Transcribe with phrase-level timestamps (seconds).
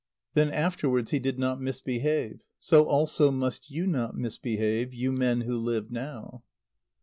[0.33, 2.41] Then afterwards he did not misbehave.
[2.57, 6.41] So also must you not misbehave, you men who live now!